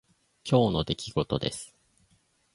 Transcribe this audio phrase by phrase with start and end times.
[0.43, 1.75] 今日の出来事です。